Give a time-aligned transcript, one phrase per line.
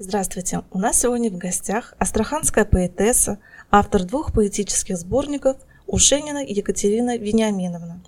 [0.00, 0.62] Здравствуйте!
[0.70, 5.56] У нас сегодня в гостях астраханская поэтесса, автор двух поэтических сборников
[5.88, 8.00] Ушенина Екатерина Вениаминовна.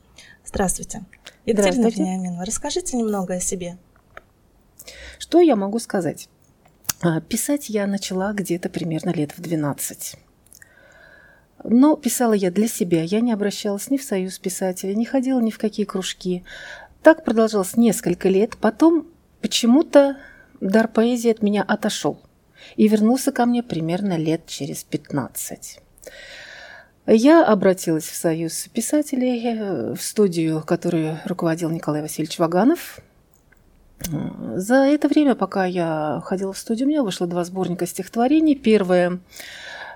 [0.44, 1.04] Здравствуйте.
[1.46, 2.02] Екатерина Здравствуйте.
[2.04, 3.76] Вениаминовна, расскажите немного о себе.
[5.18, 6.28] Что я могу сказать?
[7.02, 10.14] А, Писать я начала где-то примерно лет в 12.
[11.64, 15.50] Но писала я для себя, я не обращалась ни в союз писателей, не ходила ни
[15.50, 16.44] в какие кружки.
[17.02, 18.56] Так продолжалось несколько лет.
[18.58, 19.08] Потом
[19.40, 20.18] почему-то
[20.60, 22.20] дар поэзии от меня отошел
[22.76, 25.80] и вернулся ко мне примерно лет через 15.
[27.06, 33.00] Я обратилась в Союз писателей, в студию, которую руководил Николай Васильевич Ваганов.
[34.54, 38.54] За это время, пока я ходила в студию, у меня вышло два сборника стихотворений.
[38.54, 39.20] Первое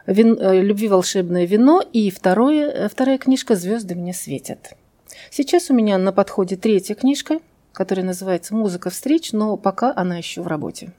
[0.06, 4.74] вин, э, «Любви волшебное вино» и второе, вторая книжка «Звезды мне светят».
[5.30, 7.38] Сейчас у меня на подходе третья книжка,
[7.74, 10.94] которая называется «Музыка встреч», но пока она еще в работе.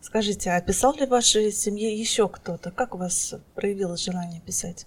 [0.00, 2.70] Скажите, а писал ли в вашей семье еще кто-то?
[2.70, 4.86] Как у вас проявилось желание писать?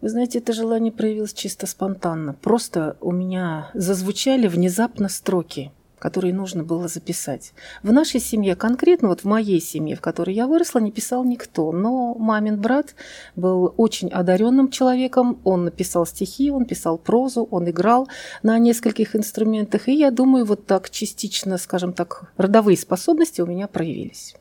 [0.00, 2.34] Вы знаете, это желание проявилось чисто спонтанно.
[2.34, 5.70] Просто у меня зазвучали внезапно строки,
[6.02, 7.52] которые нужно было записать.
[7.84, 11.70] В нашей семье, конкретно вот в моей семье, в которой я выросла, не писал никто.
[11.70, 12.96] Но мамин брат
[13.36, 15.38] был очень одаренным человеком.
[15.44, 18.08] Он написал стихи, он писал прозу, он играл
[18.42, 19.88] на нескольких инструментах.
[19.88, 24.34] И я думаю, вот так частично, скажем так, родовые способности у меня проявились.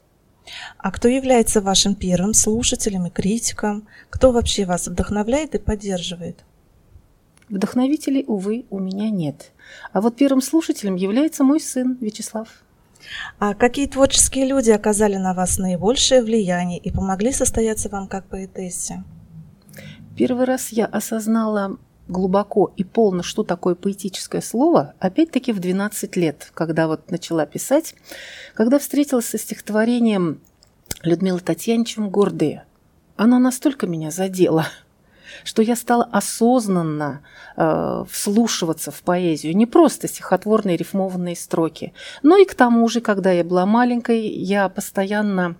[0.80, 3.88] А кто является вашим первым слушателем и критиком?
[4.10, 6.44] Кто вообще вас вдохновляет и поддерживает?
[7.52, 9.52] Вдохновителей, увы, у меня нет.
[9.92, 12.48] А вот первым слушателем является мой сын Вячеслав.
[13.40, 19.04] А какие творческие люди оказали на вас наибольшее влияние и помогли состояться вам как поэтессе?
[20.16, 21.78] Первый раз я осознала
[22.08, 27.96] глубоко и полно, что такое поэтическое слово, опять-таки в 12 лет, когда вот начала писать,
[28.54, 30.40] когда встретилась со стихотворением
[31.04, 32.64] Людмилы Татьяничем «Гордые».
[33.18, 34.68] Оно настолько меня задело,
[35.44, 37.22] что я стала осознанно
[37.58, 41.94] э, вслушиваться в поэзию, не просто стихотворные рифмованные строки,
[42.24, 45.56] но и к тому же, когда я была маленькой, я постоянно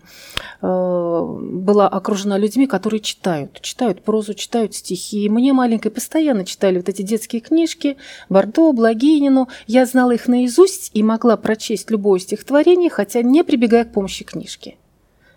[0.62, 5.30] э, была окружена людьми, которые читают, читают прозу, читают стихи.
[5.30, 7.98] Мне маленькой постоянно читали вот эти детские книжки
[8.30, 9.48] Бордо, Благинину.
[9.68, 14.78] Я знала их наизусть и могла прочесть любое стихотворение, хотя не прибегая к помощи книжки.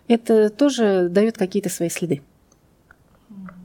[0.08, 2.22] Это тоже дает какие-то свои следы.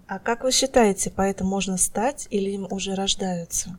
[0.09, 3.77] А как вы считаете, поэтом можно стать или им уже рождаются?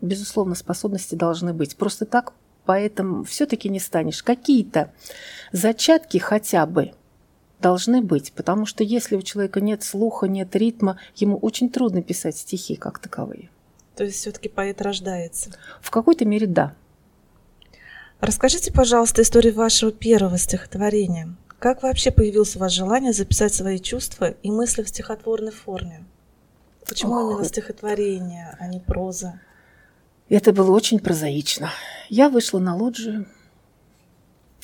[0.00, 1.76] Безусловно, способности должны быть.
[1.76, 2.34] Просто так
[2.64, 4.22] поэтому все-таки не станешь.
[4.22, 4.92] Какие-то
[5.50, 6.92] зачатки хотя бы
[7.60, 12.36] должны быть, потому что если у человека нет слуха, нет ритма, ему очень трудно писать
[12.36, 13.50] стихи как таковые.
[13.96, 15.50] То есть все-таки поэт рождается?
[15.80, 16.76] В какой-то мере да.
[18.20, 21.34] Расскажите, пожалуйста, историю вашего первого стихотворения.
[21.58, 26.04] Как вообще появилось у вас желание записать свои чувства и мысли в стихотворной форме?
[26.86, 29.40] Почему Ох, именно стихотворение, а не проза?
[30.28, 31.70] Это было очень прозаично.
[32.08, 33.26] Я вышла на лоджию.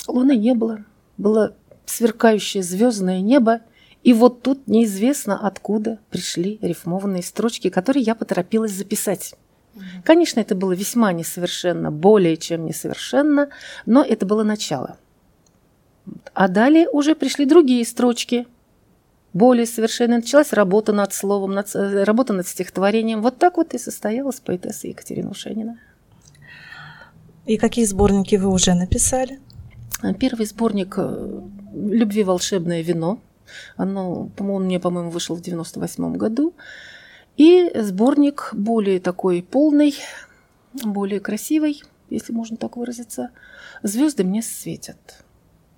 [0.06, 0.84] Луны не было.
[1.16, 3.60] Было сверкающее звездное небо.
[4.04, 9.34] И вот тут неизвестно откуда пришли рифмованные строчки, которые я поторопилась записать.
[10.04, 13.48] Конечно, это было весьма несовершенно, более чем несовершенно,
[13.86, 14.98] но это было начало.
[16.32, 18.46] А далее уже пришли другие строчки.
[19.32, 23.22] Более совершенно началась работа над словом, над, э, работа над стихотворением.
[23.22, 25.78] Вот так вот и состоялась поэтесса Екатерина Ушенина.
[27.46, 29.40] И какие сборники вы уже написали?
[30.18, 31.40] Первый сборник э,
[31.74, 33.20] «Любви волшебное вино».
[33.76, 36.54] Оно, по-моему, мне, по-моему, вышел в 98 году.
[37.36, 39.94] И сборник более такой полный,
[40.72, 43.30] более красивый, если можно так выразиться.
[43.82, 45.23] «Звезды мне светят».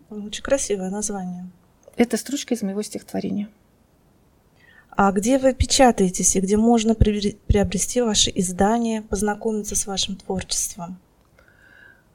[0.09, 1.49] Очень красивое название.
[1.97, 3.49] Это строчка из моего стихотворения.
[4.91, 10.99] А где вы печатаетесь и где можно приобрести ваши издания, познакомиться с вашим творчеством?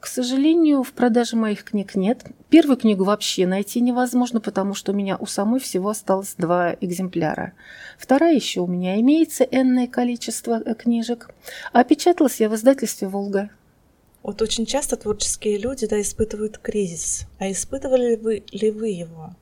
[0.00, 2.24] К сожалению, в продаже моих книг нет.
[2.48, 7.52] Первую книгу вообще найти невозможно, потому что у меня у самой всего осталось два экземпляра.
[7.98, 11.30] Вторая еще у меня имеется энное количество э, книжек.
[11.72, 13.50] А печаталась я в издательстве «Волга».
[14.22, 17.26] Вот очень часто творческие люди да, испытывают кризис.
[17.38, 19.34] А испытывали ли вы, ли вы его?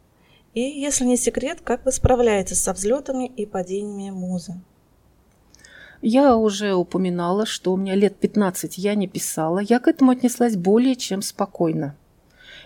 [0.55, 4.55] И, если не секрет, как вы справляетесь со взлетами и падениями музы?
[6.03, 9.59] Я уже упоминала, что у меня лет 15 я не писала.
[9.59, 11.95] Я к этому отнеслась более чем спокойно.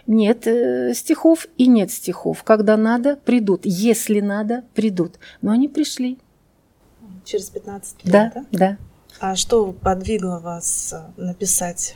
[0.06, 2.44] Нет э, стихов и нет стихов.
[2.44, 3.62] Когда надо, придут.
[3.64, 5.18] Если надо, придут.
[5.42, 6.18] Но они пришли.
[7.24, 8.46] Через 15 лет, Да, да?
[8.52, 8.78] да.
[9.20, 11.94] А что подвигло вас э, написать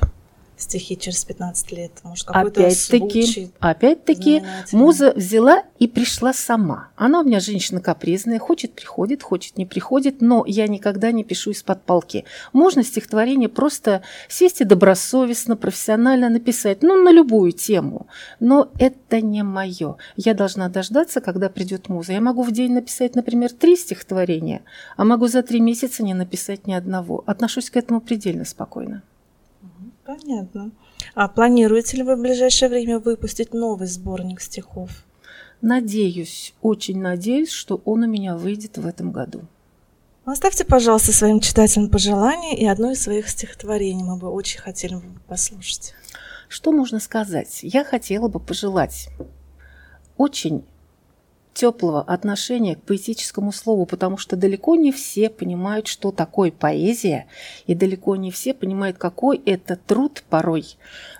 [0.59, 1.93] стихи через 15 лет?
[2.03, 6.89] Может, Опять-таки, опять-таки, муза взяла и пришла сама.
[6.97, 11.51] Она у меня женщина капризная, хочет приходит, хочет не приходит, но я никогда не пишу
[11.53, 12.25] из-под палки.
[12.53, 18.07] Можно стихотворение просто сесть и добросовестно, профессионально написать, ну, на любую тему.
[18.41, 19.97] Но это не мое.
[20.17, 22.13] Я должна дождаться, когда придет муза.
[22.13, 24.63] Я могу в день написать, например, три стихотворения,
[24.97, 27.23] а могу за три месяца не написать ни одного.
[27.27, 29.03] Отношусь к этому предельно спокойно.
[30.09, 30.71] Понятно.
[31.15, 35.05] А планируете ли вы в ближайшее время выпустить новый сборник стихов?
[35.61, 39.43] Надеюсь, очень надеюсь, что он у меня выйдет в этом году.
[40.25, 44.03] Оставьте, пожалуйста, своим читателям пожелания и одно из своих стихотворений.
[44.03, 45.93] Мы бы очень хотели послушать.
[46.49, 47.59] Что можно сказать?
[47.61, 49.11] Я хотела бы пожелать
[50.17, 50.65] очень
[51.59, 57.27] теплого отношения к поэтическому слову, потому что далеко не все понимают, что такое поэзия,
[57.67, 60.77] и далеко не все понимают, какой это труд порой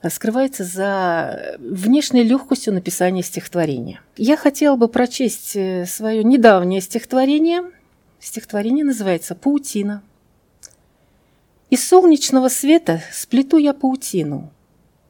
[0.09, 4.01] скрывается за внешней легкостью написания стихотворения.
[4.17, 7.63] Я хотела бы прочесть э, свое недавнее стихотворение.
[8.21, 10.03] Стихотворение называется «Паутина».
[11.69, 14.53] Из солнечного света сплету я паутину,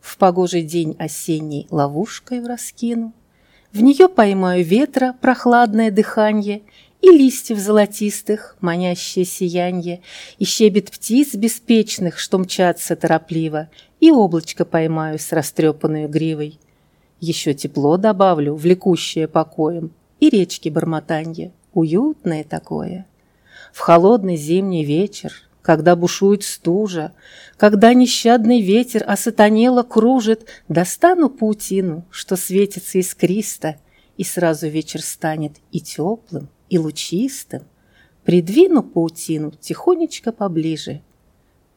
[0.01, 3.13] В погожий день осенний ловушкой раскину,
[3.73, 6.63] в нее поймаю ветра прохладное дыханье
[7.01, 10.01] И листьев золотистых манящее сиянье,
[10.39, 13.69] И щебет птиц беспечных, что мчатся торопливо,
[14.01, 16.59] И облачко поймаю с растрепанной гривой.
[17.21, 23.07] Еще тепло добавлю, влекущее покоем, И речки бормотанье, уютное такое.
[23.73, 25.33] В холодный зимний вечер
[25.69, 27.13] когда бушует стужа,
[27.59, 33.77] когда нещадный ветер осатанело кружит, достану паутину, что светится искристо,
[34.17, 37.65] и сразу вечер станет и теплым, и лучистым.
[38.25, 41.03] Придвину паутину тихонечко поближе.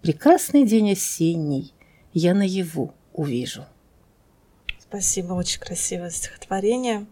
[0.01, 1.73] Прекрасный день осенний
[2.13, 3.65] я наяву увижу.
[4.79, 7.07] Спасибо, очень красивое стихотворение.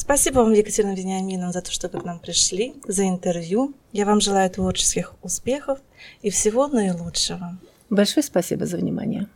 [0.00, 3.74] Спасибо вам, Екатерина Вениаминовна, за то, что вы к нам пришли, за интервью.
[3.92, 5.80] Я вам желаю творческих успехов
[6.22, 7.58] и всего наилучшего.
[7.90, 9.26] Большое спасибо за внимание.